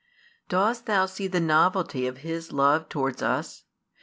Dost 0.49 0.87
thou 0.87 1.05
see 1.05 1.27
the 1.27 1.39
novelty 1.39 2.07
of 2.07 2.17
His 2.25 2.51
love 2.51 2.89
towards 2.89 3.21
us? 3.21 3.65